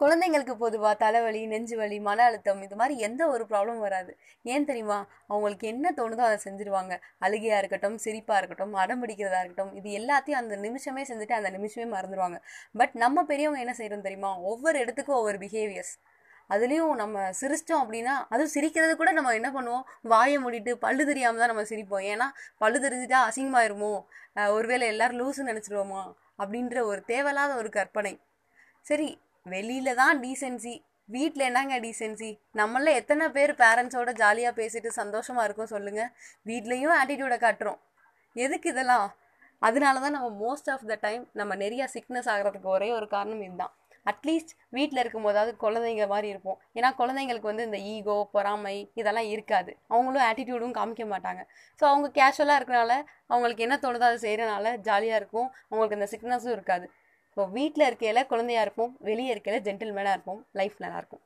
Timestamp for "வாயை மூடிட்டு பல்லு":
20.12-21.02